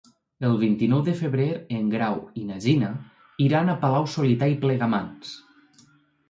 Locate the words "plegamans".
4.65-5.37